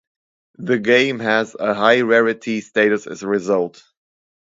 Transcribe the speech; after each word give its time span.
The 0.57 0.79
game 0.79 1.19
has 1.19 1.55
a 1.59 1.75
high 1.75 2.01
rarity 2.01 2.61
status 2.61 3.05
as 3.05 3.21
a 3.21 3.27
result. 3.27 3.83